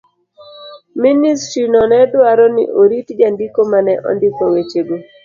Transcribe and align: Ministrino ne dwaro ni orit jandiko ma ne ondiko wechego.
Ministrino 1.03 1.79
ne 1.91 1.99
dwaro 2.11 2.45
ni 2.55 2.63
orit 2.81 3.07
jandiko 3.19 3.59
ma 3.71 3.79
ne 3.85 3.93
ondiko 4.09 4.43
wechego. 4.53 4.95